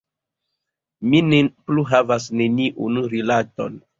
Mi 1.09 1.19
ne 1.33 1.41
plu 1.69 1.85
havas 1.91 2.27
neniun 2.39 2.99
rilaton. 3.15 3.79